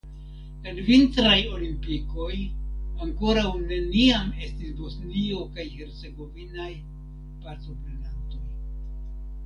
[0.69, 2.37] En vintraj olimpikoj
[3.07, 6.71] ankoraŭ neniam estis Bosnio kaj Hercegovinaj
[7.47, 8.47] partoprenantoj.